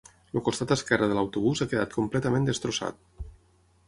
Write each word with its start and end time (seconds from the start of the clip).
El 0.39 0.43
costat 0.45 0.71
esquerre 0.75 1.09
de 1.11 1.17
l’autobús 1.17 1.61
ha 1.61 1.67
quedat 1.73 1.93
completament 1.97 2.47
destrossat. 2.49 2.99